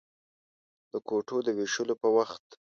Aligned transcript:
د 0.91 0.93
کوټو 1.07 1.37
د 1.45 1.47
وېشلو 1.57 1.95
په 2.01 2.07
وخت. 2.17 2.45